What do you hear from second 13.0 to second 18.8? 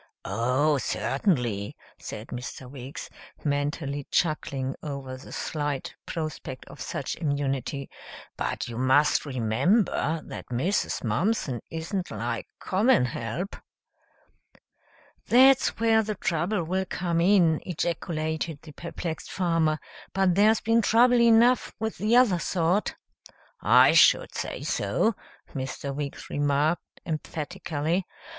help" "That's where the trouble will come in," ejaculated the